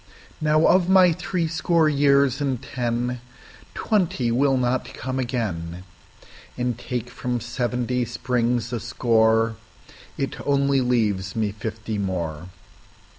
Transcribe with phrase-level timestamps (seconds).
[0.41, 3.21] Now, of my threescore years and ten,
[3.75, 5.83] Twenty will not come again,
[6.57, 9.57] And take from seventy springs a score,
[10.17, 12.47] It only leaves me fifty more.